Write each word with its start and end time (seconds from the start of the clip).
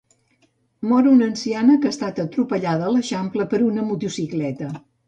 Mor 0.91 1.09
una 1.11 1.27
anciana 1.33 1.77
que 1.83 1.91
ha 1.91 1.95
estat 1.99 2.23
atropellada 2.27 2.89
a 2.89 2.97
l'Eixample 2.99 3.51
per 3.55 3.65
una 3.71 3.89
motocicleta. 3.93 4.77